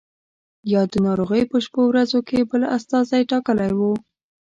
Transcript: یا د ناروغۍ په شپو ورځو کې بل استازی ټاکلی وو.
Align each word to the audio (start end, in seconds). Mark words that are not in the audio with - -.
یا 0.73 0.81
د 0.91 0.93
ناروغۍ 1.05 1.43
په 1.51 1.57
شپو 1.65 1.81
ورځو 1.91 2.19
کې 2.27 2.47
بل 2.49 2.61
استازی 2.77 3.21
ټاکلی 3.31 3.71
وو. 3.77 3.93